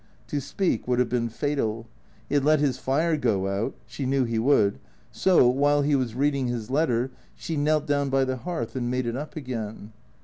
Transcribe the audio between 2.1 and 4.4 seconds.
He had let his fire go out (she knew he